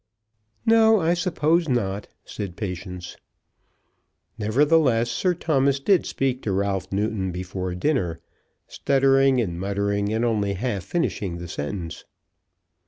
"No; 0.65 0.99
I 0.99 1.13
suppose 1.13 1.69
not," 1.69 2.07
said 2.25 2.55
Patience. 2.55 3.17
Nevertheless, 4.35 5.11
Sir 5.11 5.35
Thomas 5.35 5.79
did 5.79 6.07
speak 6.07 6.41
to 6.41 6.51
Ralph 6.51 6.91
Newton 6.91 7.31
before 7.31 7.75
dinner, 7.75 8.19
stuttering 8.65 9.39
and 9.39 9.59
muttering, 9.59 10.11
and 10.11 10.25
only 10.25 10.53
half 10.53 10.83
finishing 10.85 11.37
his 11.39 11.51
sentence. 11.51 12.05